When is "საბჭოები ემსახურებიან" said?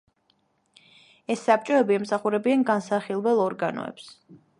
1.49-2.63